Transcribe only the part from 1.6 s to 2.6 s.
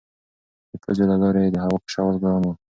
هوا کشول ګران وو.